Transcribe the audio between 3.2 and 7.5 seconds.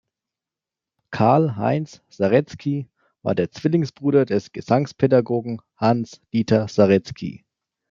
war der Zwillings-Bruder des Gesangspädagogen Hans-Dieter Saretzki.